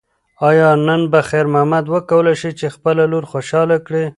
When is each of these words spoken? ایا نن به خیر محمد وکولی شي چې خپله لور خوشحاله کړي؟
ایا 0.49 0.69
نن 0.85 1.01
به 1.11 1.19
خیر 1.29 1.45
محمد 1.53 1.85
وکولی 1.93 2.35
شي 2.41 2.51
چې 2.59 2.65
خپله 2.75 3.03
لور 3.11 3.23
خوشحاله 3.31 3.77
کړي؟ 3.85 4.05